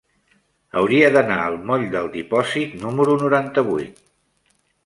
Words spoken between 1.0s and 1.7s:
d'anar al